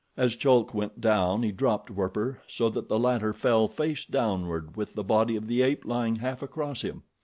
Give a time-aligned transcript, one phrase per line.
[0.17, 4.95] As Chulk went down he dropped Werper, so that the latter fell face downward with
[4.95, 7.03] the body of the ape lying half across him.